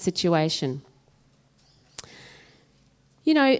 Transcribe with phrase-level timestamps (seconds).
[0.00, 0.82] situation.
[3.24, 3.58] You know,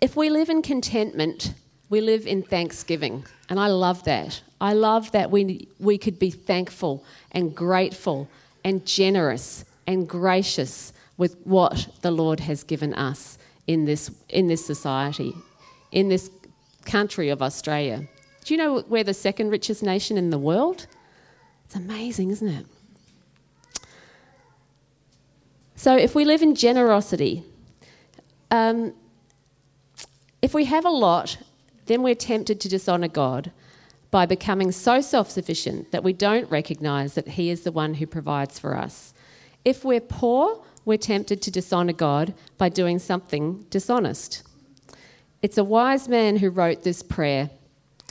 [0.00, 1.54] if we live in contentment,
[1.90, 3.24] we live in thanksgiving.
[3.48, 4.42] And I love that.
[4.60, 8.28] I love that we, we could be thankful and grateful
[8.64, 14.64] and generous and gracious with what the Lord has given us in this, in this
[14.64, 15.34] society,
[15.92, 16.30] in this
[16.84, 18.08] country of Australia.
[18.44, 20.86] Do you know we're the second richest nation in the world?
[21.64, 22.66] It's amazing, isn't it?
[25.78, 27.44] So, if we live in generosity,
[28.50, 28.94] um,
[30.42, 31.38] if we have a lot,
[31.86, 33.52] then we're tempted to dishonour God
[34.10, 38.08] by becoming so self sufficient that we don't recognise that He is the one who
[38.08, 39.14] provides for us.
[39.64, 44.42] If we're poor, we're tempted to dishonour God by doing something dishonest.
[45.42, 47.50] It's a wise man who wrote this prayer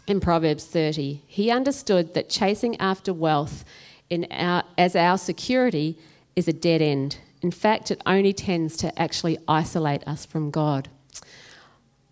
[0.08, 1.22] in Proverbs 30.
[1.28, 3.66] He understood that chasing after wealth
[4.32, 5.98] our, as our security
[6.38, 7.18] is a dead end.
[7.42, 10.90] In fact, it only tends to actually isolate us from God.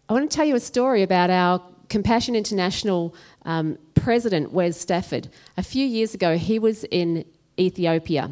[0.07, 5.29] I want to tell you a story about our Compassion International um, president, Wes Stafford.
[5.57, 7.25] A few years ago, he was in
[7.59, 8.31] Ethiopia.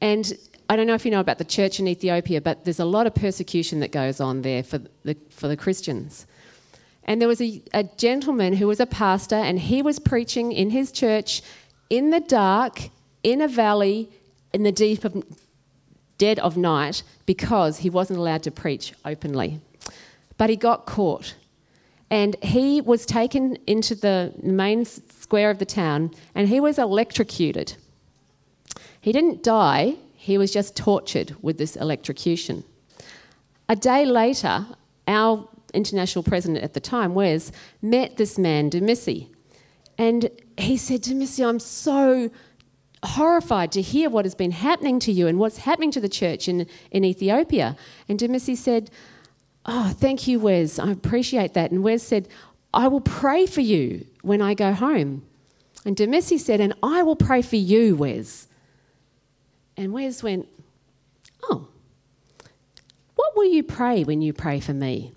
[0.00, 0.32] And
[0.68, 3.06] I don't know if you know about the church in Ethiopia, but there's a lot
[3.06, 6.26] of persecution that goes on there for the, for the Christians.
[7.04, 10.70] And there was a, a gentleman who was a pastor, and he was preaching in
[10.70, 11.42] his church
[11.88, 12.90] in the dark,
[13.24, 14.10] in a valley,
[14.52, 15.24] in the deep of
[16.20, 19.60] dead of night, because he wasn't allowed to preach openly.
[20.36, 21.34] But he got caught.
[22.10, 27.74] And he was taken into the main square of the town, and he was electrocuted.
[29.00, 32.64] He didn't die, he was just tortured with this electrocution.
[33.68, 34.66] A day later,
[35.08, 39.28] our international president at the time, Wes, met this man, Demisi.
[39.96, 42.30] And he said, Demisi, I'm so
[43.02, 46.48] horrified to hear what has been happening to you and what's happening to the church
[46.48, 47.76] in, in Ethiopia.
[48.08, 48.90] And Demisi said,
[49.66, 50.78] Oh, thank you, Wes.
[50.78, 51.70] I appreciate that.
[51.70, 52.28] And Wes said,
[52.72, 55.22] I will pray for you when I go home.
[55.84, 58.48] And Demisi said, And I will pray for you, Wes.
[59.76, 60.48] And Wes went,
[61.44, 61.68] Oh,
[63.14, 65.12] what will you pray when you pray for me?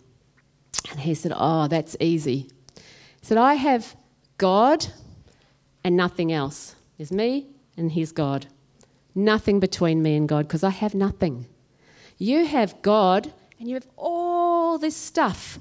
[0.89, 2.49] And he said, Oh, that's easy.
[2.75, 3.95] He said, I have
[4.37, 4.87] God
[5.83, 6.75] and nothing else.
[6.97, 7.47] There's me
[7.77, 8.47] and He's God.
[9.15, 11.47] Nothing between me and God because I have nothing.
[12.17, 15.59] You have God and you have all this stuff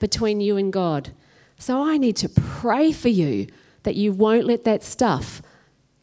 [0.00, 1.10] between you and God.
[1.58, 3.48] So I need to pray for you
[3.82, 5.42] that you won't let that stuff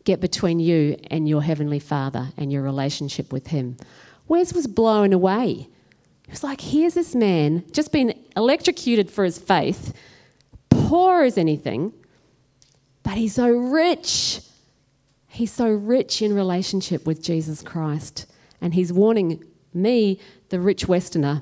[0.04, 3.78] get between you and your Heavenly Father and your relationship with Him.
[4.28, 5.68] Wes was blown away.
[6.26, 9.94] He was like, here's this man just been electrocuted for his faith,
[10.70, 11.94] poor as anything,
[13.04, 14.42] but he's so rich.
[15.36, 18.26] He's so rich in relationship with Jesus Christ.
[18.62, 21.42] And he's warning me, the rich Westerner,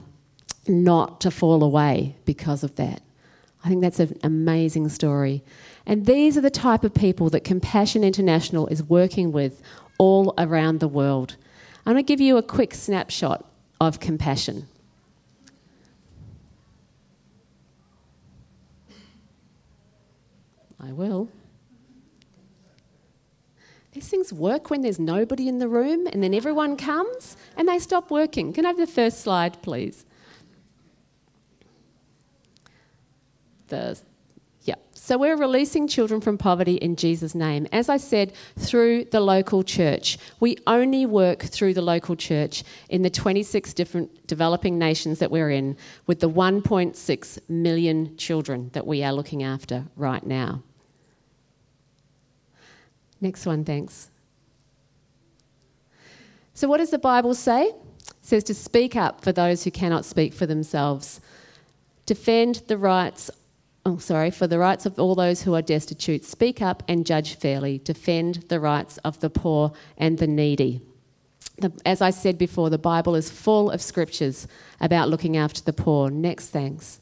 [0.67, 3.03] not to fall away because of that.
[3.63, 5.43] I think that's an amazing story.
[5.85, 9.61] And these are the type of people that Compassion International is working with
[9.99, 11.35] all around the world.
[11.85, 13.45] I'm going to give you a quick snapshot
[13.79, 14.67] of compassion.
[20.79, 21.29] I will.
[23.93, 27.77] These things work when there's nobody in the room and then everyone comes and they
[27.77, 28.51] stop working.
[28.51, 30.03] Can I have the first slide, please?
[33.67, 33.99] The
[34.63, 34.75] yeah.
[34.93, 37.67] So we're releasing children from poverty in Jesus' name.
[37.71, 40.17] As I said, through the local church.
[40.39, 45.51] We only work through the local church in the 26 different developing nations that we're
[45.51, 45.77] in
[46.07, 50.63] with the 1.6 million children that we are looking after right now.
[53.23, 54.09] Next one, thanks.
[56.53, 57.67] So, what does the Bible say?
[57.67, 57.75] It
[58.21, 61.21] says to speak up for those who cannot speak for themselves,
[62.05, 63.31] defend the rights
[63.85, 67.35] oh, sorry, for the rights of all those who are destitute, speak up and judge
[67.35, 70.81] fairly, defend the rights of the poor and the needy.
[71.59, 74.47] The, as I said before, the Bible is full of scriptures
[74.81, 76.09] about looking after the poor.
[76.09, 76.99] Next, thanks.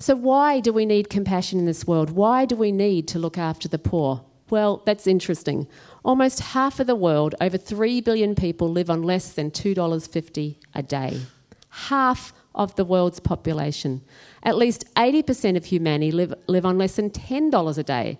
[0.00, 2.08] So, why do we need compassion in this world?
[2.08, 4.24] Why do we need to look after the poor?
[4.48, 5.68] Well, that's interesting.
[6.02, 10.82] Almost half of the world, over 3 billion people, live on less than $2.50 a
[10.82, 11.20] day.
[11.68, 14.00] Half of the world's population.
[14.42, 18.18] At least 80% of humanity live, live on less than $10 a day.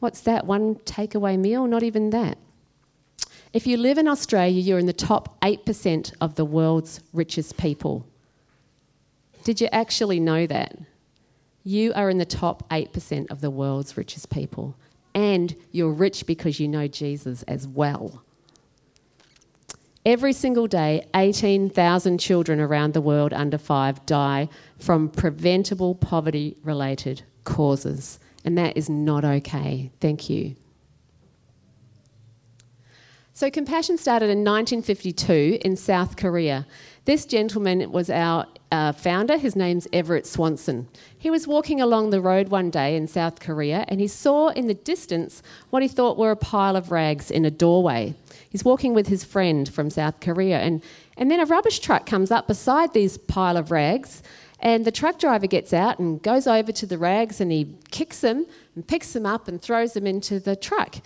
[0.00, 0.44] What's that?
[0.44, 1.66] One takeaway meal?
[1.66, 2.36] Not even that.
[3.54, 8.06] If you live in Australia, you're in the top 8% of the world's richest people.
[9.44, 10.76] Did you actually know that?
[11.62, 14.76] You are in the top 8% of the world's richest people.
[15.14, 18.22] And you're rich because you know Jesus as well.
[20.06, 24.48] Every single day, 18,000 children around the world under five die
[24.78, 28.18] from preventable poverty related causes.
[28.42, 29.90] And that is not okay.
[30.00, 30.56] Thank you.
[33.34, 36.66] So, Compassion started in 1952 in South Korea.
[37.06, 39.38] This gentleman was our uh, founder.
[39.38, 40.86] His name's Everett Swanson.
[41.18, 44.66] He was walking along the road one day in South Korea and he saw in
[44.66, 48.14] the distance what he thought were a pile of rags in a doorway.
[48.48, 50.82] He's walking with his friend from South Korea, and,
[51.16, 54.22] and then a rubbish truck comes up beside these pile of rags.
[54.58, 58.20] And the truck driver gets out and goes over to the rags and he kicks
[58.20, 60.96] them and picks them up and throws them into the truck.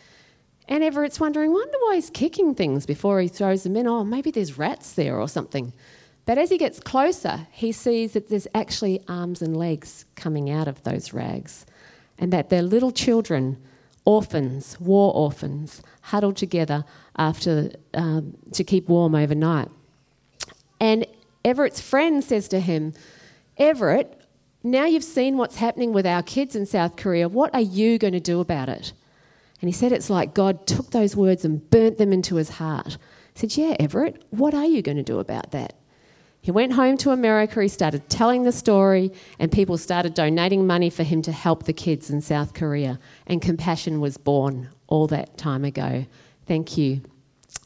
[0.67, 3.87] And Everett's wondering, wonder why he's kicking things before he throws them in.
[3.87, 5.73] Oh, maybe there's rats there or something.
[6.27, 10.67] But as he gets closer, he sees that there's actually arms and legs coming out
[10.67, 11.67] of those rags,
[12.19, 13.59] and that they're little children,
[14.07, 16.85] orphans, war orphans, huddled together
[17.17, 19.69] after um, to keep warm overnight.
[20.81, 21.07] And
[21.45, 22.95] Everett's friend says to him,
[23.59, 24.19] Everett,
[24.63, 27.29] now you've seen what's happening with our kids in South Korea.
[27.29, 28.95] What are you going to do about it?
[29.61, 32.99] And he said it's like God took those words and burnt them into his heart.
[33.35, 35.75] He said, Yeah, Everett, what are you going to do about that?
[36.41, 40.91] He went home to America, he started telling the story, and people started donating money
[40.91, 42.99] for him to help the kids in South Korea.
[43.27, 46.05] And compassion was born all that time ago.
[46.47, 47.01] Thank you.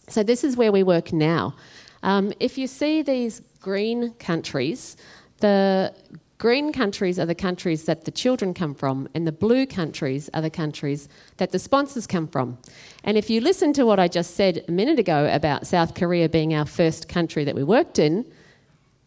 [0.09, 1.57] So, this is where we work now.
[2.05, 4.97] Um, if you see these green countries,
[5.39, 5.93] the
[6.39, 10.41] green countries are the countries that the children come from, and the blue countries are
[10.41, 12.59] the countries that the sponsors come from.
[13.05, 16.29] And if you listen to what I just said a minute ago about South Korea
[16.29, 18.25] being our first country that we worked in,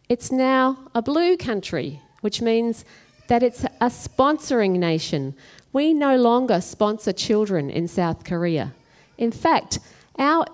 [0.10, 2.84] it's now a blue country, which means
[3.28, 5.34] that it's a sponsoring nation.
[5.72, 8.74] We no longer sponsor children in South Korea.
[9.18, 9.80] In fact,
[10.18, 10.46] our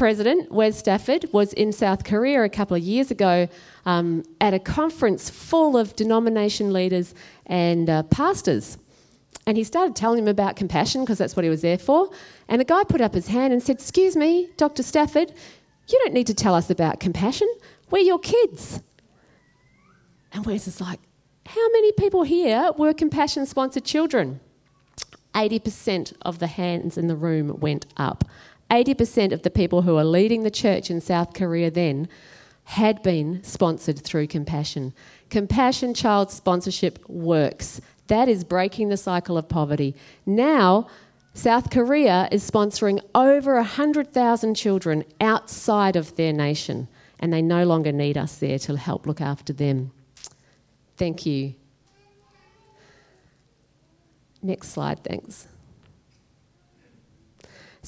[0.00, 3.46] president, Wes Stafford, was in South Korea a couple of years ago
[3.84, 7.14] um, at a conference full of denomination leaders
[7.44, 8.78] and uh, pastors.
[9.46, 12.08] And he started telling them about compassion because that's what he was there for.
[12.48, 14.82] And the guy put up his hand and said, Excuse me, Dr.
[14.82, 15.34] Stafford,
[15.88, 17.52] you don't need to tell us about compassion.
[17.90, 18.80] We're your kids.
[20.32, 21.00] And Wes is like,
[21.44, 24.40] How many people here were compassion sponsored children?
[25.34, 28.24] 80% of the hands in the room went up.
[28.70, 32.08] 80% of the people who are leading the church in South Korea then
[32.64, 34.94] had been sponsored through compassion.
[35.28, 37.80] Compassion child sponsorship works.
[38.06, 39.94] That is breaking the cycle of poverty.
[40.24, 40.86] Now,
[41.34, 46.88] South Korea is sponsoring over 100,000 children outside of their nation
[47.18, 49.92] and they no longer need us there to help look after them.
[50.96, 51.54] Thank you.
[54.42, 55.46] Next slide, thanks.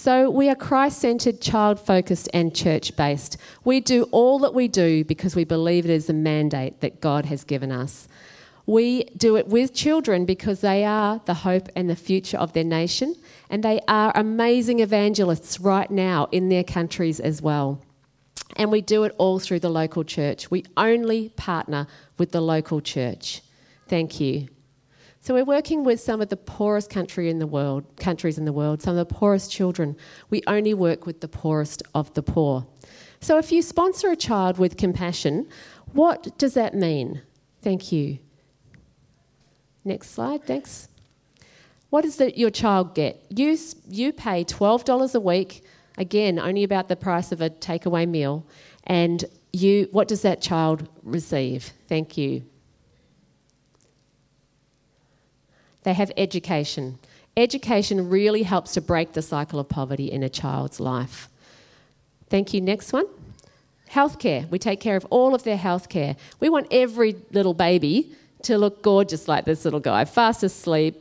[0.03, 3.37] So, we are Christ centered, child focused, and church based.
[3.63, 7.27] We do all that we do because we believe it is a mandate that God
[7.27, 8.09] has given us.
[8.67, 12.65] We do it with children because they are the hope and the future of their
[12.65, 13.15] nation,
[13.49, 17.81] and they are amazing evangelists right now in their countries as well.
[18.57, 20.51] And we do it all through the local church.
[20.51, 21.87] We only partner
[22.19, 23.41] with the local church.
[23.87, 24.49] Thank you.
[25.23, 28.53] So we're working with some of the poorest country in the world, countries in the
[28.53, 29.97] world, some of the poorest children.
[30.29, 32.67] We only work with the poorest of the poor.
[33.21, 35.49] So if you sponsor a child with compassion,
[35.93, 37.23] what does that mean?
[37.63, 38.19] Thank you.
[39.85, 40.89] Next slide, thanks.
[41.89, 43.23] What does your child get?
[43.31, 43.57] You,
[43.89, 45.63] you pay $12 a week
[45.99, 48.47] Again, only about the price of a takeaway meal.
[48.85, 51.73] And you, what does that child receive?
[51.89, 52.45] Thank you.
[55.85, 56.99] They have education.
[57.37, 61.29] Education really helps to break the cycle of poverty in a child's life.
[62.29, 62.61] Thank you.
[62.61, 63.07] Next one.
[63.91, 64.49] Healthcare.
[64.51, 66.17] We take care of all of their healthcare.
[66.41, 70.97] We want every little baby to look gorgeous like this little guy, fast asleep,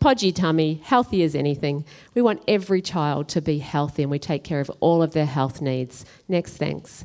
[0.00, 1.84] podgy tummy, healthy as anything.
[2.14, 5.26] We want every child to be healthy and we take care of all of their
[5.26, 6.04] health needs.
[6.28, 7.04] Next, thanks.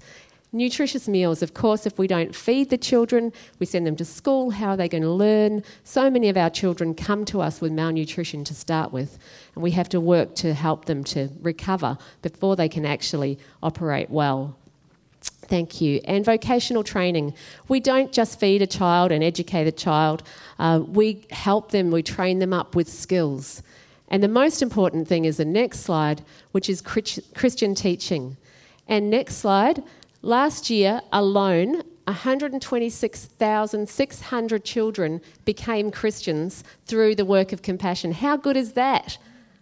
[0.51, 4.51] Nutritious meals, of course, if we don't feed the children, we send them to school,
[4.51, 5.63] how are they going to learn?
[5.83, 9.17] So many of our children come to us with malnutrition to start with,
[9.53, 14.09] and we have to work to help them to recover before they can actually operate
[14.09, 14.55] well.
[15.21, 15.99] Thank you.
[16.05, 17.33] And vocational training.
[17.67, 20.23] We don't just feed a child and educate a child,
[20.57, 23.61] uh, we help them, we train them up with skills.
[24.07, 28.37] And the most important thing is the next slide, which is Christian teaching.
[28.87, 29.83] And next slide,
[30.25, 38.11] last year alone, 126,600 children became Christians through the work of compassion.
[38.11, 39.17] How good is that?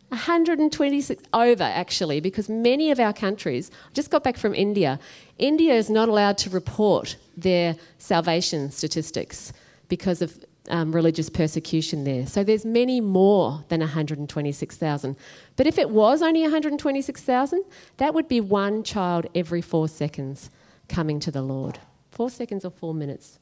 [0.10, 5.00] 126 over actually, because many of our countries, just got back from India,
[5.38, 9.52] India is not allowed to report their salvation statistics
[9.90, 12.26] because of um, religious persecution there.
[12.26, 15.16] So there's many more than 126,000.
[15.56, 17.64] But if it was only 126,000,
[17.98, 20.50] that would be one child every four seconds
[20.88, 21.80] coming to the Lord.
[22.12, 23.40] Four seconds or four minutes?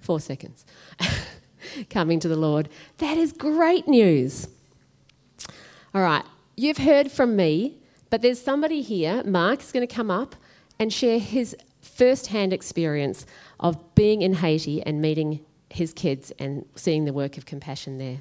[0.00, 0.64] Four seconds.
[1.90, 2.68] coming to the Lord.
[2.98, 4.48] That is great news.
[5.94, 6.24] All right,
[6.56, 7.78] you've heard from me,
[8.10, 10.36] but there's somebody here, Mark, is going to come up
[10.78, 13.26] and share his first hand experience
[13.58, 18.20] of being in Haiti and meeting his kids and seeing the work of compassion there.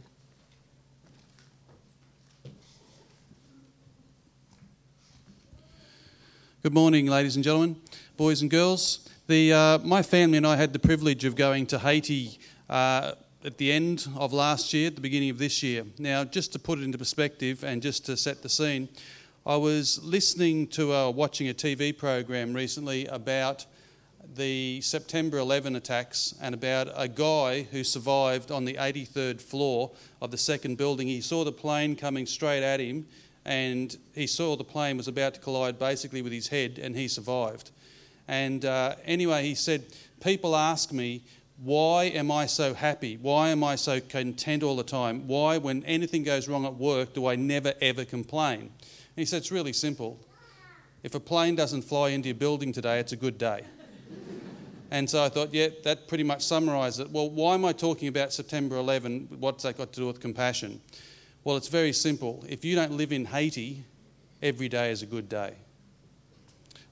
[6.63, 7.77] Good morning, ladies and gentlemen,
[8.18, 9.08] boys and girls.
[9.27, 12.39] The, uh, my family and I had the privilege of going to Haiti
[12.70, 13.13] uh,
[13.46, 15.86] at the end of last year, at the beginning of this year.
[15.98, 18.89] Now, just to put it into perspective and just to set the scene,
[19.46, 23.66] I was listening to, uh, watching a TV program recently about
[24.36, 29.91] the September 11 attacks and about a guy who survived on the 83rd floor
[30.22, 31.07] of the second building.
[31.07, 33.07] He saw the plane coming straight at him
[33.46, 37.07] and he saw the plane was about to collide basically with his head and he
[37.07, 37.72] survived.
[38.27, 39.86] And uh, anyway, he said,
[40.22, 41.24] People ask me,
[41.63, 43.17] why am I so happy?
[43.17, 45.27] Why am I so content all the time?
[45.27, 48.60] Why, when anything goes wrong at work, do I never ever complain?
[48.60, 48.69] And
[49.15, 50.19] he said, It's really simple.
[51.03, 53.62] If a plane doesn't fly into your building today, it's a good day.
[54.90, 57.12] And so I thought, yeah, that pretty much summarises it.
[57.12, 59.28] Well, why am I talking about September 11?
[59.40, 60.82] What's that got to do with compassion?
[61.44, 62.44] Well, it's very simple.
[62.48, 63.84] If you don't live in Haiti,
[64.42, 65.56] every day is a good day.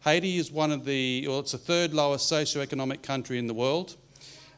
[0.04, 3.96] Haiti is one of the, well, it's the third lowest socioeconomic country in the world.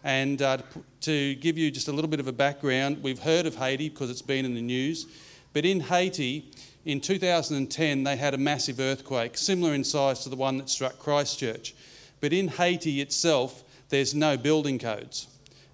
[0.03, 0.57] And uh,
[1.01, 4.09] to give you just a little bit of a background, we've heard of Haiti because
[4.09, 5.07] it's been in the news.
[5.53, 6.51] But in Haiti,
[6.85, 10.99] in 2010, they had a massive earthquake, similar in size to the one that struck
[10.99, 11.75] Christchurch.
[12.19, 15.27] But in Haiti itself, there's no building codes.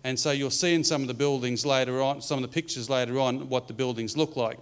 [0.04, 2.90] And so you'll see in some of the buildings later on, some of the pictures
[2.90, 4.60] later on, what the buildings look like.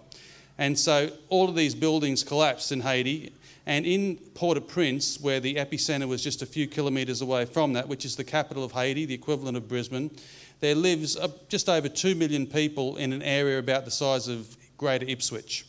[0.57, 3.33] And so all of these buildings collapsed in Haiti.
[3.65, 7.73] And in Port au Prince, where the epicenter was just a few kilometres away from
[7.73, 10.11] that, which is the capital of Haiti, the equivalent of Brisbane,
[10.59, 11.17] there lives
[11.49, 15.65] just over 2 million people in an area about the size of Greater Ipswich.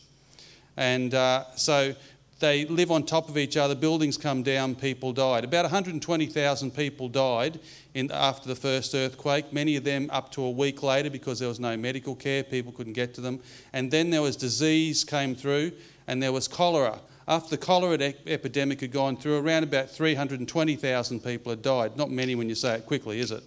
[0.77, 1.95] And uh, so
[2.43, 5.45] they live on top of each other, buildings come down, people died.
[5.45, 7.57] About 120,000 people died
[7.93, 11.47] in, after the first earthquake, many of them up to a week later because there
[11.47, 13.39] was no medical care, people couldn't get to them.
[13.71, 15.71] And then there was disease came through,
[16.05, 16.99] and there was cholera.
[17.29, 21.95] After the cholera epidemic had gone through, around about 320,000 people had died.
[21.95, 23.43] Not many when you say it quickly, is it?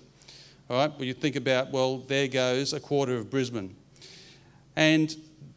[0.70, 3.76] All right, but you think about, well, there goes a quarter of Brisbane.
[4.74, 5.14] And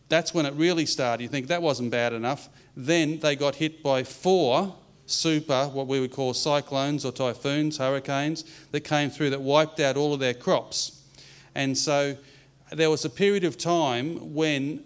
[0.09, 1.23] that's when it really started.
[1.23, 2.49] You think that wasn't bad enough.
[2.75, 4.75] Then they got hit by four
[5.05, 9.97] super, what we would call cyclones or typhoons, hurricanes, that came through that wiped out
[9.97, 11.03] all of their crops.
[11.55, 12.17] And so
[12.71, 14.83] there was a period of time when,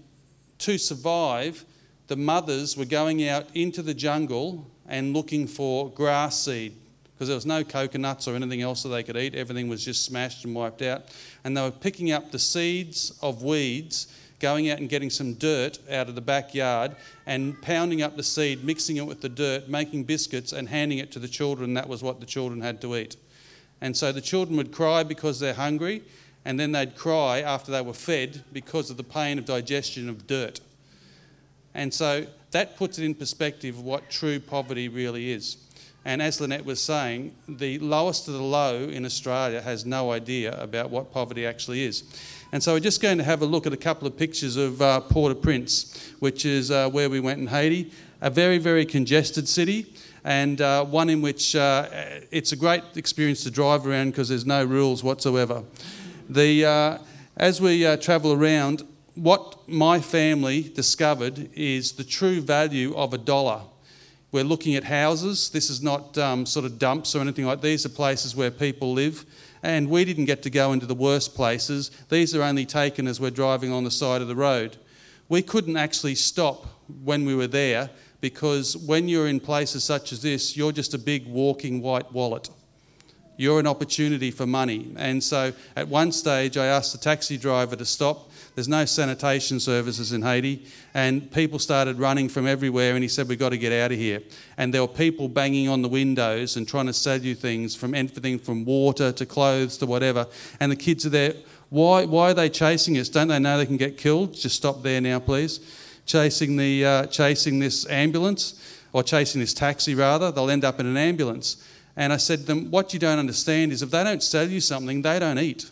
[0.59, 1.65] to survive,
[2.07, 6.75] the mothers were going out into the jungle and looking for grass seed
[7.13, 9.35] because there was no coconuts or anything else that they could eat.
[9.35, 11.05] Everything was just smashed and wiped out.
[11.43, 14.07] And they were picking up the seeds of weeds
[14.43, 16.93] going out and getting some dirt out of the backyard
[17.25, 21.13] and pounding up the seed, mixing it with the dirt, making biscuits, and handing it
[21.13, 21.73] to the children.
[21.75, 23.15] That was what the children had to eat.
[23.79, 26.03] And so the children would cry because they're hungry,
[26.43, 30.27] and then they'd cry after they were fed because of the pain of digestion of
[30.27, 30.59] dirt.
[31.73, 35.55] And so that puts it in perspective what true poverty really is.
[36.03, 40.61] And as Lynette was saying, the lowest of the low in Australia has no idea
[40.61, 42.03] about what poverty actually is.
[42.53, 44.79] And so we're just going to have a look at a couple of pictures of
[44.79, 47.91] uh, Port-au-Prince, which is uh, where we went in Haiti.
[48.21, 49.91] A very, very congested city,
[50.23, 51.89] and uh, one in which uh,
[52.29, 55.63] it's a great experience to drive around because there's no rules whatsoever.
[56.29, 56.97] The, uh,
[57.37, 58.83] as we uh, travel around,
[59.15, 63.61] what my family discovered is the true value of a dollar.
[64.31, 65.49] We're looking at houses.
[65.49, 68.93] This is not um, sort of dumps or anything like these are places where people
[68.93, 69.25] live
[69.63, 71.89] and we didn't get to go into the worst places.
[72.09, 74.77] These are only taken as we're driving on the side of the road.
[75.29, 76.67] We couldn't actually stop
[77.03, 77.89] when we were there
[78.19, 82.49] because when you're in places such as this, you're just a big walking white wallet.
[83.37, 84.93] You're an opportunity for money.
[84.97, 89.59] And so at one stage, I asked the taxi driver to stop there's no sanitation
[89.59, 92.93] services in Haiti, and people started running from everywhere.
[92.93, 94.21] And he said, "We've got to get out of here."
[94.57, 97.95] And there were people banging on the windows and trying to sell you things, from
[97.95, 100.27] everything from water to clothes to whatever.
[100.59, 101.33] And the kids are there.
[101.69, 102.05] Why?
[102.05, 103.09] Why are they chasing us?
[103.09, 104.33] Don't they know they can get killed?
[104.33, 105.59] Just stop there now, please.
[106.05, 108.55] chasing, the, uh, chasing this ambulance,
[108.91, 110.31] or chasing this taxi rather.
[110.31, 111.57] They'll end up in an ambulance.
[111.95, 114.59] And I said to them, What you don't understand is if they don't sell you
[114.59, 115.69] something, they don't eat.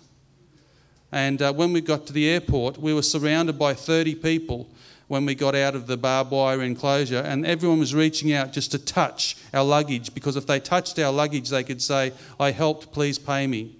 [1.11, 4.69] And uh, when we got to the airport, we were surrounded by 30 people
[5.11, 8.71] when we got out of the barbed wire enclosure, and everyone was reaching out just
[8.71, 12.93] to touch our luggage because if they touched our luggage, they could say, I helped,
[12.93, 13.75] please pay me.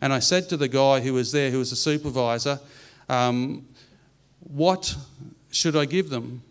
[0.00, 2.60] And I said to the guy who was there, who was a supervisor,
[3.10, 3.66] um,
[4.38, 4.96] What
[5.50, 6.42] should I give them?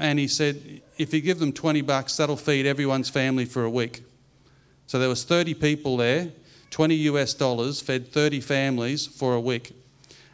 [0.00, 3.70] And he said, If you give them 20 bucks, that'll feed everyone's family for a
[3.70, 4.02] week.
[4.88, 6.32] So there was 30 people there,
[6.70, 9.74] 20 US dollars fed 30 families for a week.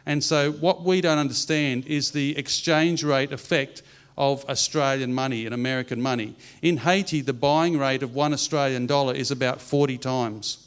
[0.05, 3.81] And so what we don't understand is the exchange rate effect
[4.17, 6.35] of Australian money and American money.
[6.61, 10.63] In Haiti, the buying rate of one Australian dollar is about 40 times.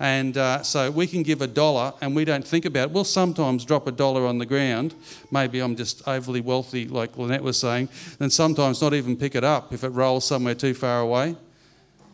[0.00, 2.90] And uh, so we can give a dollar and we don't think about it.
[2.90, 4.94] We'll sometimes drop a dollar on the ground.
[5.30, 9.44] Maybe I'm just overly wealthy, like Lynette was saying, and sometimes not even pick it
[9.44, 11.36] up if it rolls somewhere too far away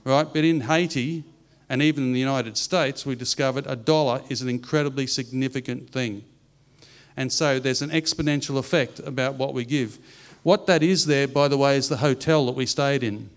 [0.04, 0.26] right?
[0.32, 1.24] But in Haiti
[1.70, 6.24] and even in the United States, we discovered a dollar is an incredibly significant thing.
[7.16, 9.98] And so there's an exponential effect about what we give.
[10.42, 13.30] What that is there, by the way, is the hotel that we stayed in.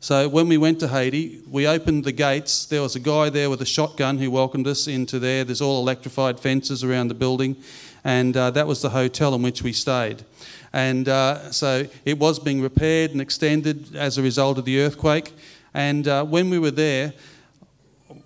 [0.00, 2.66] So when we went to Haiti, we opened the gates.
[2.66, 5.44] There was a guy there with a shotgun who welcomed us into there.
[5.44, 7.56] There's all electrified fences around the building,
[8.04, 10.24] and uh, that was the hotel in which we stayed.
[10.74, 15.32] And uh, so it was being repaired and extended as a result of the earthquake.
[15.74, 17.12] And uh, when we were there,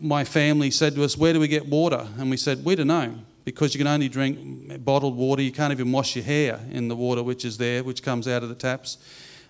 [0.00, 2.06] my family said to us, Where do we get water?
[2.18, 5.42] And we said, We don't know, because you can only drink bottled water.
[5.42, 8.42] You can't even wash your hair in the water which is there, which comes out
[8.42, 8.98] of the taps.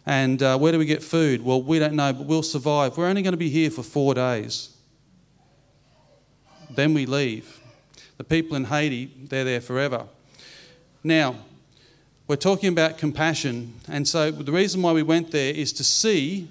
[0.05, 1.45] And uh, where do we get food?
[1.45, 2.97] Well, we don't know, but we'll survive.
[2.97, 4.71] We're only going to be here for four days.
[6.71, 7.61] Then we leave.
[8.17, 10.07] The people in Haiti, they're there forever.
[11.05, 11.37] Now,
[12.27, 13.75] we're talking about compassion.
[13.89, 16.49] And so the reason why we went there is to see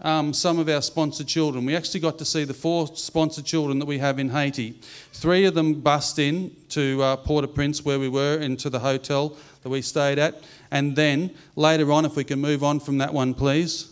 [0.00, 1.64] um, some of our sponsored children.
[1.64, 4.72] We actually got to see the four sponsored children that we have in Haiti.
[5.12, 9.68] Three of them bussed in to uh, Port-au-Prince, where we were, into the hotel that
[9.68, 10.42] we stayed at.
[10.70, 13.90] And then later on, if we can move on from that one, please.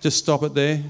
[0.00, 0.82] Just stop it there.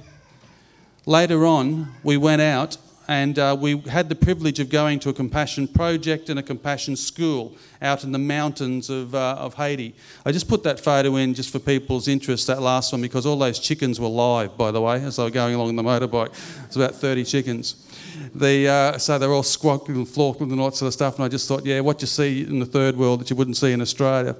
[1.06, 2.76] Later on, we went out
[3.10, 6.94] and uh, we had the privilege of going to a compassion project and a compassion
[6.94, 9.96] school out in the mountains of, uh, of Haiti.
[10.24, 13.36] I just put that photo in just for people's interest, that last one, because all
[13.36, 16.28] those chickens were live, by the way, as I was going along the motorbike.
[16.66, 17.84] It's about 30 chickens.
[18.32, 21.16] The, uh, so they're all squawking and flawking and all that sort of stuff.
[21.16, 23.56] And I just thought, yeah, what you see in the third world that you wouldn't
[23.56, 24.36] see in Australia.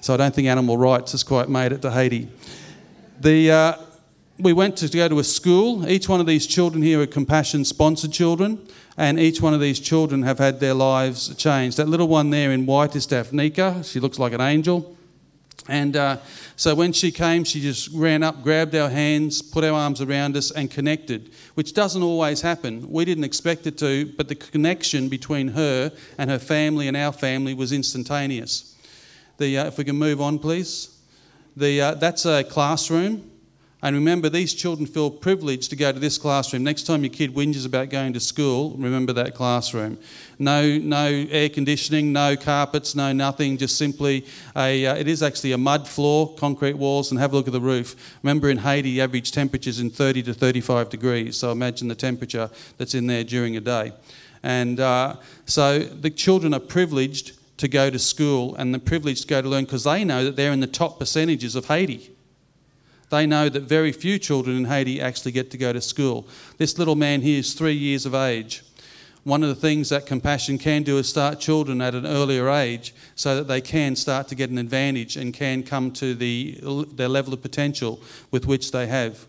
[0.00, 2.28] So I don't think animal rights has quite made it to Haiti.
[3.20, 3.74] The, uh,
[4.38, 5.88] we went to go to a school.
[5.88, 9.80] Each one of these children here are compassion sponsored children, and each one of these
[9.80, 11.76] children have had their lives changed.
[11.76, 13.84] That little one there in white is Daphnika.
[13.90, 14.96] She looks like an angel.
[15.68, 16.18] And uh,
[16.56, 20.36] so when she came, she just ran up, grabbed our hands, put our arms around
[20.36, 22.90] us, and connected, which doesn't always happen.
[22.90, 27.12] We didn't expect it to, but the connection between her and her family and our
[27.12, 28.76] family was instantaneous.
[29.36, 30.96] The, uh, if we can move on, please.
[31.56, 33.27] The, uh, that's a classroom.
[33.80, 36.64] And remember, these children feel privileged to go to this classroom.
[36.64, 39.98] Next time your kid whinges about going to school, remember that classroom.
[40.40, 43.56] No, no air conditioning, no carpets, no nothing.
[43.56, 44.84] Just simply a.
[44.84, 47.60] Uh, it is actually a mud floor, concrete walls, and have a look at the
[47.60, 48.18] roof.
[48.24, 51.36] Remember, in Haiti, average temperatures in 30 to 35 degrees.
[51.36, 53.92] So imagine the temperature that's in there during a day.
[54.42, 59.28] And uh, so the children are privileged to go to school and the privileged to
[59.28, 62.10] go to learn because they know that they're in the top percentages of Haiti.
[63.10, 66.26] They know that very few children in Haiti actually get to go to school.
[66.58, 68.62] This little man here is three years of age.
[69.24, 72.94] One of the things that compassion can do is start children at an earlier age
[73.14, 76.58] so that they can start to get an advantage and can come to the,
[76.94, 79.26] their level of potential with which they have.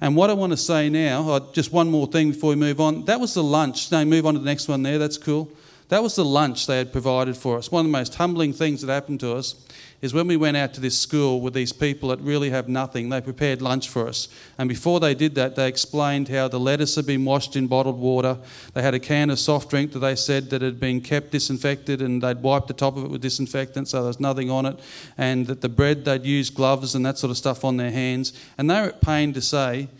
[0.00, 2.80] And what I want to say now, uh, just one more thing before we move
[2.80, 3.04] on.
[3.04, 3.90] That was the lunch.
[3.92, 4.98] No, move on to the next one there.
[4.98, 5.50] That's cool.
[5.94, 7.70] That was the lunch they had provided for us.
[7.70, 9.54] One of the most humbling things that happened to us
[10.02, 13.10] is when we went out to this school with these people that really have nothing,
[13.10, 14.26] they prepared lunch for us.
[14.58, 18.00] And before they did that, they explained how the lettuce had been washed in bottled
[18.00, 18.38] water.
[18.72, 22.02] They had a can of soft drink that they said that had been kept disinfected
[22.02, 24.80] and they'd wiped the top of it with disinfectant so there was nothing on it.
[25.16, 28.32] And that the bread, they'd used gloves and that sort of stuff on their hands.
[28.58, 29.90] And they were at pain to say,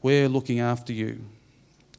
[0.00, 1.20] We're looking after you.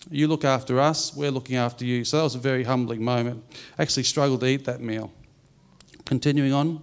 [0.09, 2.05] You look after us, we're looking after you.
[2.05, 3.43] So that was a very humbling moment.
[3.77, 5.11] I actually struggled to eat that meal.
[6.05, 6.81] Continuing on.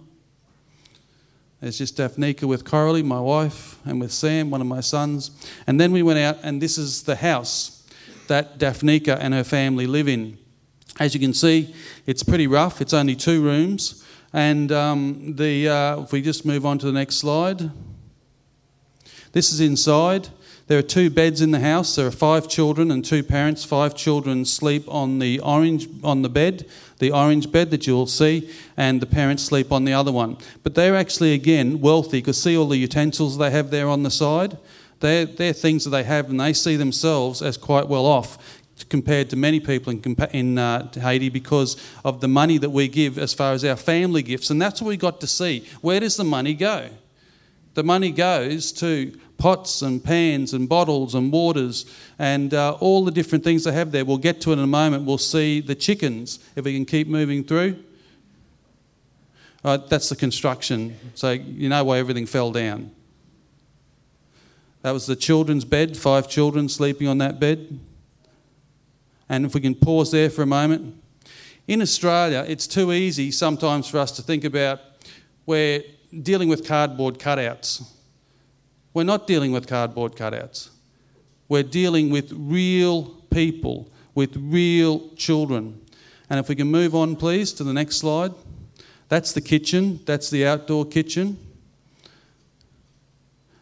[1.61, 5.31] It's just Daphnika with Coralie, my wife, and with Sam, one of my sons.
[5.65, 7.87] And then we went out, and this is the house
[8.27, 10.37] that Daphnika and her family live in.
[10.99, 11.73] As you can see,
[12.05, 12.81] it's pretty rough.
[12.81, 14.03] It's only two rooms.
[14.33, 17.71] And um, the, uh, if we just move on to the next slide,
[19.31, 20.27] this is inside.
[20.67, 21.95] There are two beds in the house.
[21.95, 23.65] There are five children and two parents.
[23.65, 26.65] Five children sleep on the orange on the bed,
[26.99, 30.37] the orange bed that you'll see, and the parents sleep on the other one.
[30.63, 34.11] But they're actually again wealthy because see all the utensils they have there on the
[34.11, 34.57] side.
[35.01, 39.29] They're, they're things that they have, and they see themselves as quite well off compared
[39.29, 43.33] to many people in, in uh, Haiti because of the money that we give as
[43.33, 44.49] far as our family gifts.
[44.49, 45.67] And that's what we got to see.
[45.81, 46.89] Where does the money go?
[47.73, 51.85] The money goes to pots and pans and bottles and waters
[52.17, 54.05] and uh, all the different things they have there.
[54.05, 55.03] We'll get to it in a moment.
[55.03, 57.83] We'll see the chickens, if we can keep moving through.
[59.61, 60.97] Uh, that's the construction.
[61.13, 62.91] So you know why everything fell down.
[64.81, 67.77] That was the children's bed, five children sleeping on that bed.
[69.27, 70.95] And if we can pause there for a moment.
[71.67, 74.79] In Australia, it's too easy sometimes for us to think about
[75.45, 75.83] we're
[76.21, 77.89] dealing with cardboard cutouts.
[78.93, 80.69] We're not dealing with cardboard cutouts.
[81.49, 85.81] We're dealing with real people, with real children.
[86.29, 88.31] And if we can move on, please, to the next slide.
[89.09, 91.37] That's the kitchen, that's the outdoor kitchen.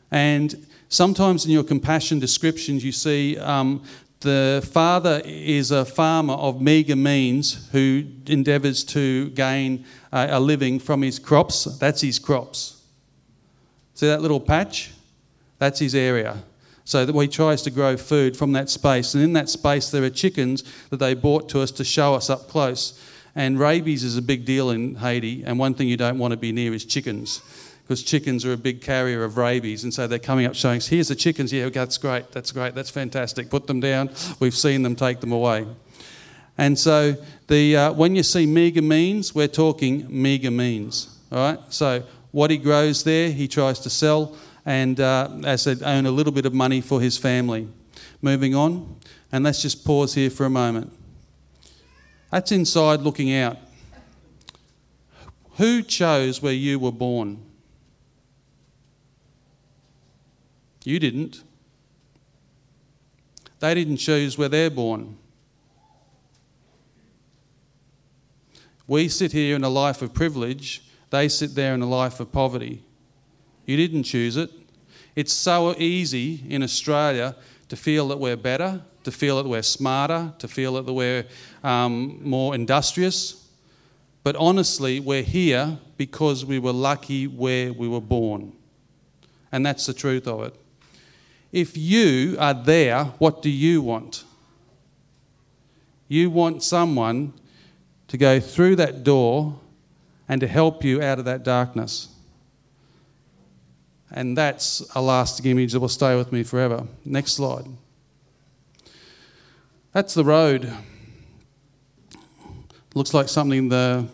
[0.09, 3.81] And Sometimes in your compassion descriptions, you see um,
[4.19, 11.01] the father is a farmer of meagre means who endeavours to gain a living from
[11.01, 11.63] his crops.
[11.79, 12.81] That's his crops.
[13.93, 14.91] See that little patch?
[15.61, 16.41] That's his area.
[16.85, 19.13] So that he tries to grow food from that space.
[19.13, 22.31] And in that space, there are chickens that they brought to us to show us
[22.31, 22.99] up close.
[23.35, 26.37] And rabies is a big deal in Haiti, and one thing you don't want to
[26.37, 27.43] be near is chickens
[27.83, 29.83] because chickens are a big carrier of rabies.
[29.83, 31.53] And so they're coming up showing us, here's the chickens.
[31.53, 32.31] Yeah, that's great.
[32.31, 32.73] That's great.
[32.73, 33.51] That's fantastic.
[33.51, 34.09] Put them down.
[34.39, 35.67] We've seen them take them away.
[36.57, 37.15] And so
[37.47, 41.15] the, uh, when you see meagre means, we're talking meagre means.
[41.31, 41.59] All right?
[41.69, 46.11] So what he grows there, he tries to sell and, uh, as said, earn a
[46.11, 47.67] little bit of money for his family.
[48.21, 48.97] Moving on.
[49.31, 50.93] And let's just pause here for a moment.
[52.29, 53.57] That's inside looking out.
[55.57, 57.39] Who chose where you were born?
[60.83, 61.43] You didn't.
[63.59, 65.17] They didn't choose where they're born.
[68.87, 72.31] We sit here in a life of privilege, they sit there in a life of
[72.31, 72.83] poverty.
[73.71, 74.51] You didn't choose it.
[75.15, 77.37] It's so easy in Australia
[77.69, 81.25] to feel that we're better, to feel that we're smarter, to feel that we're
[81.63, 83.47] um, more industrious.
[84.23, 88.51] But honestly, we're here because we were lucky where we were born.
[89.53, 90.55] And that's the truth of it.
[91.53, 94.25] If you are there, what do you want?
[96.09, 97.33] You want someone
[98.09, 99.57] to go through that door
[100.27, 102.09] and to help you out of that darkness.
[104.13, 106.85] And that's a lasting image that will stay with me forever.
[107.05, 107.65] Next slide.
[109.93, 110.71] That's the road.
[112.93, 114.07] Looks like something the,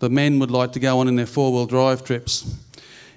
[0.00, 2.58] the men would like to go on in their four wheel drive trips.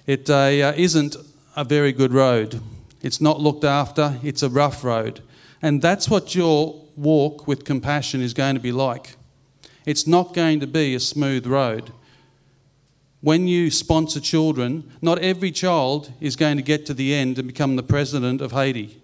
[0.07, 1.17] It uh, isn't
[1.55, 2.61] a very good road.
[3.01, 5.21] It's not looked after, it's a rough road.
[5.61, 9.15] And that's what your walk with compassion is going to be like.
[9.85, 11.91] It's not going to be a smooth road.
[13.25, 17.47] When you sponsor children, not every child is going to get to the end and
[17.47, 19.01] become the president of Haiti.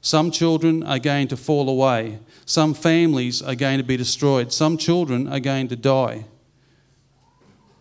[0.00, 2.20] Some children are going to fall away.
[2.46, 4.50] Some families are going to be destroyed.
[4.50, 6.24] Some children are going to die.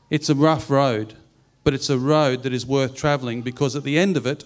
[0.09, 1.13] It's a rough road,
[1.63, 4.43] but it's a road that is worth travelling because at the end of it,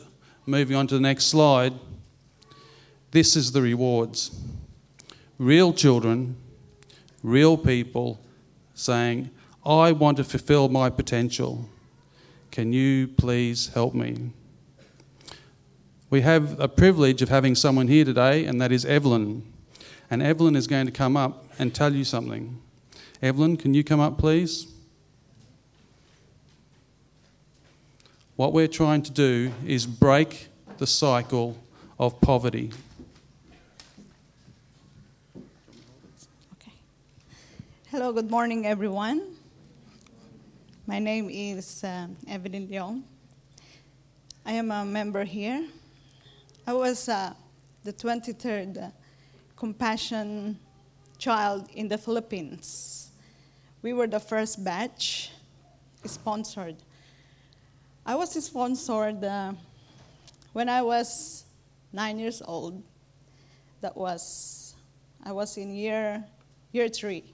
[0.50, 1.74] Moving on to the next slide.
[3.12, 4.32] This is the rewards.
[5.38, 6.38] Real children,
[7.22, 8.22] real people
[8.74, 9.30] saying,
[9.68, 11.68] I want to fulfill my potential.
[12.52, 14.32] Can you please help me?
[16.10, 19.44] We have a privilege of having someone here today, and that is Evelyn.
[20.10, 22.62] And Evelyn is going to come up and tell you something.
[23.22, 24.68] Evelyn, can you come up, please?
[28.38, 31.58] What we're trying to do is break the cycle
[32.00, 32.72] of poverty.
[36.54, 36.72] Okay.
[37.92, 39.37] Hello, good morning, everyone.
[40.90, 43.04] My name is uh, Evelyn Leon.
[44.46, 45.68] I am a member here.
[46.66, 47.34] I was uh,
[47.84, 48.94] the 23rd
[49.58, 50.58] compassion
[51.18, 53.12] child in the Philippines.
[53.82, 55.32] We were the first batch
[56.06, 56.78] sponsored
[58.06, 59.52] I was sponsored uh,
[60.54, 61.44] when I was
[61.92, 62.82] nine years old.
[63.82, 64.74] That was,
[65.22, 66.24] I was in year
[66.72, 67.26] year three,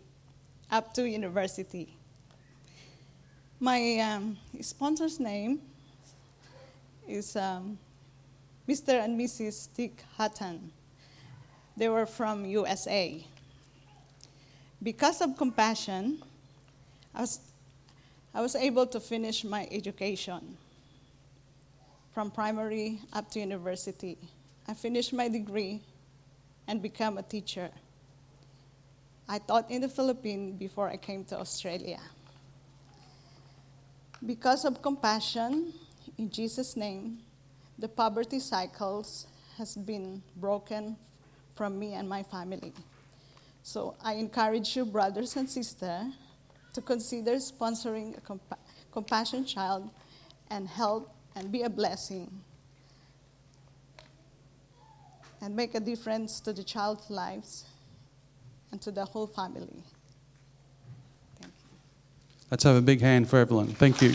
[0.71, 1.95] up to university.
[3.63, 5.61] My um, sponsor's name
[7.07, 7.79] is um,
[8.67, 9.01] Mr.
[9.01, 9.69] and Mrs.
[9.73, 10.69] Dick Hutton.
[11.77, 13.25] They were from USA.
[14.83, 16.21] Because of compassion,
[17.15, 17.39] I was,
[18.33, 20.57] I was able to finish my education
[22.13, 24.17] from primary up to university.
[24.67, 25.79] I finished my degree
[26.67, 27.69] and became a teacher.
[29.29, 32.01] I taught in the Philippines before I came to Australia.
[34.25, 35.73] Because of compassion,
[36.17, 37.19] in Jesus' name,
[37.77, 40.95] the poverty cycles has been broken
[41.55, 42.71] from me and my family.
[43.63, 46.05] So I encourage you, brothers and sisters,
[46.73, 48.57] to consider sponsoring a compa-
[48.91, 49.89] compassion child
[50.49, 52.31] and help and be a blessing
[55.41, 57.65] and make a difference to the child's lives
[58.71, 59.83] and to the whole family.
[62.53, 63.65] Let's have a big hand for Evelyn.
[63.65, 64.11] Thank you.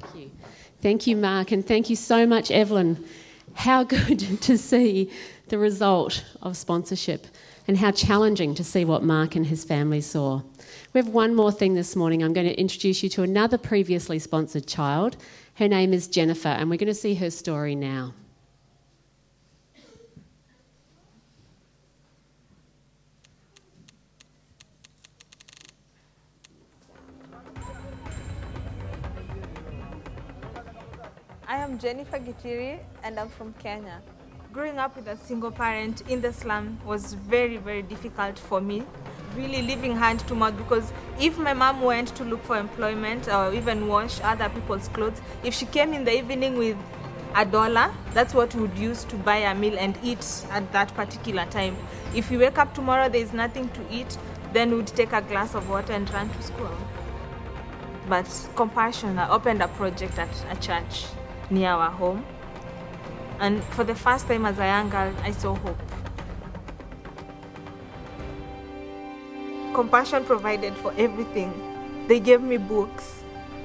[0.00, 0.30] Thank you.
[0.80, 3.04] Thank you, Mark, and thank you so much, Evelyn.
[3.52, 5.10] How good to see
[5.48, 7.26] the result of sponsorship
[7.68, 10.40] and how challenging to see what Mark and his family saw.
[10.94, 12.22] We have one more thing this morning.
[12.22, 15.18] I'm going to introduce you to another previously sponsored child.
[15.56, 18.14] Her name is Jennifer, and we're going to see her story now.
[31.84, 34.00] Jennifer Gitiri and I'm from Kenya.
[34.54, 38.84] Growing up with a single parent in the slum was very, very difficult for me.
[39.36, 43.52] Really living hand to mouth because if my mom went to look for employment or
[43.52, 46.78] even wash other people's clothes, if she came in the evening with
[47.34, 50.94] a dollar, that's what we would use to buy a meal and eat at that
[50.94, 51.76] particular time.
[52.14, 54.16] If we wake up tomorrow, there is nothing to eat,
[54.54, 56.74] then we'd take a glass of water and run to school.
[58.08, 61.04] But Compassion I opened a project at a church
[61.50, 62.24] near our home.
[63.40, 65.78] And for the first time as a young girl, I saw hope.
[69.74, 71.52] Compassion provided for everything.
[72.06, 73.22] They gave me books.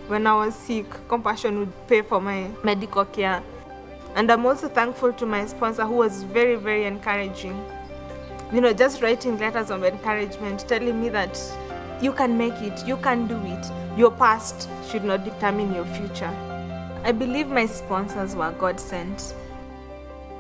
[0.08, 3.44] When I was sick, Compassion would pay for my medical care.
[4.16, 7.64] And I'm also thankful to my sponsor who was very, very encouraging.
[8.52, 11.40] You know, just writing letters of encouragement, telling me that
[12.02, 13.66] you can make it, you can do it.
[13.96, 16.49] Your past should not determine your future.
[17.02, 19.34] I believe my sponsors were God sent.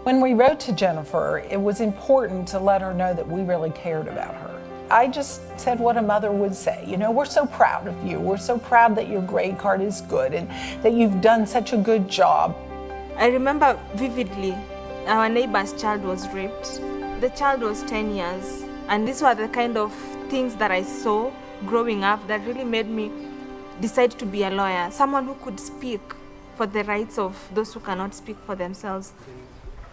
[0.03, 3.69] When we wrote to Jennifer, it was important to let her know that we really
[3.71, 4.61] cared about her.
[4.91, 6.83] I just said what a mother would say.
[6.85, 8.19] You know, we're so proud of you.
[8.19, 10.49] We're so proud that your grade card is good and
[10.83, 12.57] that you've done such a good job.
[13.15, 14.53] I remember vividly
[15.07, 16.81] our neighbor's child was raped.
[17.21, 19.93] The child was 10 years, and these were the kind of
[20.29, 21.31] things that I saw
[21.65, 23.11] growing up that really made me
[23.79, 26.01] decide to be a lawyer, someone who could speak
[26.59, 29.13] for the rights of those who cannot speak for themselves.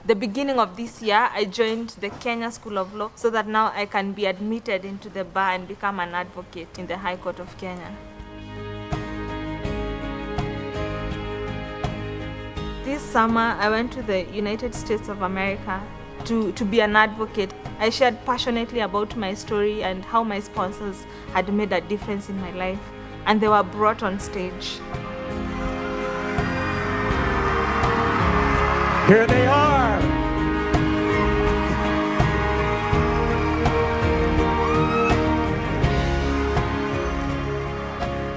[0.04, 3.70] The beginning of this year, I joined the Kenya School of Law so that now
[3.72, 7.38] I can be admitted into the bar and become an advocate in the High Court
[7.38, 7.96] of Kenya.
[12.84, 15.80] This summer, I went to the United States of America
[16.24, 17.54] to, to be an advocate.
[17.78, 22.40] I shared passionately about my story and how my sponsors had made a difference in
[22.40, 22.80] my life,
[23.26, 24.80] and they were brought on stage.
[29.06, 30.00] Here they are.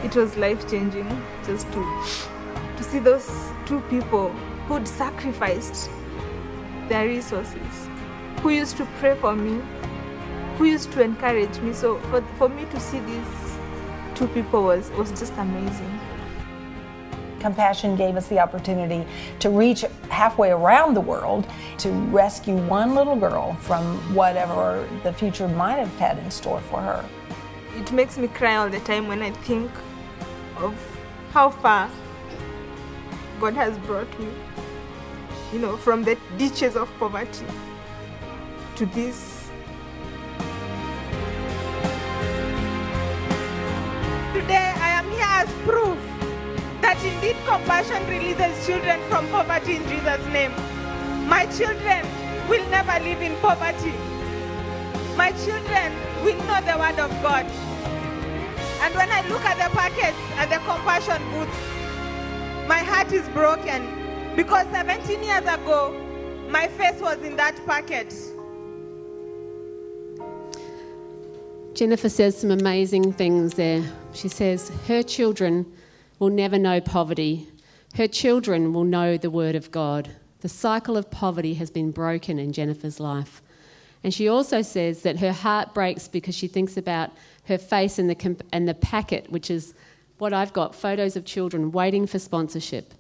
[0.06, 1.10] It was life changing
[1.44, 2.04] just to,
[2.78, 3.28] to see those
[3.66, 4.30] two people
[4.68, 5.90] who'd sacrificed
[6.88, 7.90] their resources,
[8.42, 9.60] who used to pray for me,
[10.60, 11.74] who used to encourage me.
[11.74, 13.58] So for, for me to see these
[14.14, 16.00] two people was, was just amazing.
[17.40, 19.06] Compassion gave us the opportunity
[19.40, 21.48] to reach halfway around the world
[21.78, 26.82] to rescue one little girl from whatever the future might have had in store for
[26.82, 27.06] her.
[27.76, 29.72] It makes me cry all the time when I think
[30.58, 30.76] of
[31.32, 31.90] how far
[33.40, 34.28] God has brought me,
[35.54, 37.46] you know, from the ditches of poverty
[38.76, 39.50] to this.
[44.34, 45.98] Today I am here as proof
[46.82, 50.52] that indeed compassion releases children from poverty in Jesus' name.
[51.28, 52.06] My children
[52.48, 53.94] will never live in poverty.
[55.16, 57.46] My children will know the word of God.
[58.82, 64.36] And when I look at the packets at the compassion booth, my heart is broken
[64.36, 65.94] because 17 years ago,
[66.50, 68.12] My face was in that packet.
[71.76, 73.84] Jennifer says some amazing things there.
[74.14, 75.72] She says, Her children
[76.20, 77.48] will never know poverty.
[77.96, 80.12] Her children will know the word of God.
[80.42, 83.42] The cycle of poverty has been broken in Jennifer's life.
[84.04, 87.12] And she also says that her heart breaks because she thinks about
[87.46, 89.74] her face in the, comp- and the packet, which is
[90.18, 92.94] what I've got photos of children waiting for sponsorship.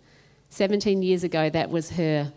[0.50, 2.34] 17 years ago, that was her.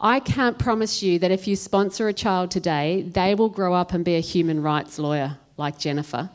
[0.00, 3.92] I can't promise you that if you sponsor a child today, they will grow up
[3.92, 6.30] and be a human rights lawyer like Jennifer.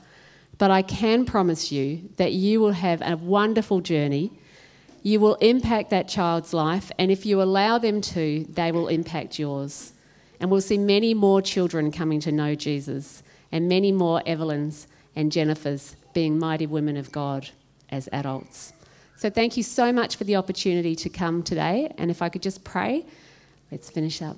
[0.59, 4.31] But I can promise you that you will have a wonderful journey.
[5.01, 9.39] You will impact that child's life, and if you allow them to, they will impact
[9.39, 9.93] yours.
[10.39, 15.31] And we'll see many more children coming to know Jesus, and many more Evelyns and
[15.31, 17.49] Jennifers being mighty women of God
[17.89, 18.73] as adults.
[19.15, 21.93] So, thank you so much for the opportunity to come today.
[21.97, 23.05] And if I could just pray,
[23.71, 24.35] let's finish up.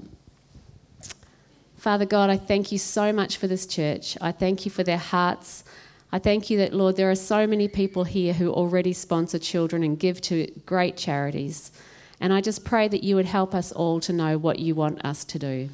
[1.78, 4.16] Father God, I thank you so much for this church.
[4.22, 5.64] I thank you for their hearts.
[6.12, 9.82] I thank you that, Lord, there are so many people here who already sponsor children
[9.82, 11.72] and give to great charities.
[12.20, 15.04] And I just pray that you would help us all to know what you want
[15.06, 15.70] us to do.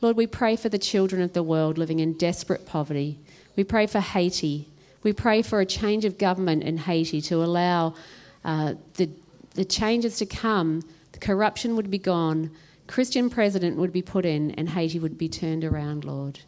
[0.00, 3.18] Lord, we pray for the children of the world living in desperate poverty.
[3.56, 4.68] We pray for Haiti.
[5.02, 7.94] We pray for a change of government in Haiti to allow
[8.44, 9.10] uh, the,
[9.54, 10.82] the changes to come.
[11.12, 12.50] The corruption would be gone,
[12.86, 16.40] Christian president would be put in, and Haiti would be turned around, Lord.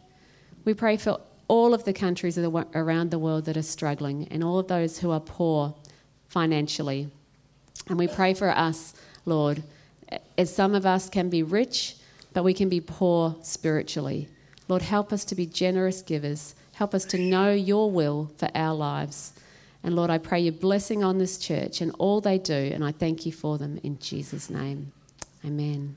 [0.63, 1.19] We pray for
[1.49, 5.11] all of the countries around the world that are struggling and all of those who
[5.11, 5.75] are poor
[6.29, 7.09] financially.
[7.87, 8.93] And we pray for us,
[9.25, 9.63] Lord,
[10.37, 11.95] as some of us can be rich,
[12.33, 14.29] but we can be poor spiritually.
[14.67, 16.53] Lord, help us to be generous givers.
[16.73, 19.33] Help us to know your will for our lives.
[19.83, 22.91] And Lord, I pray your blessing on this church and all they do, and I
[22.91, 24.91] thank you for them in Jesus' name.
[25.43, 25.95] Amen.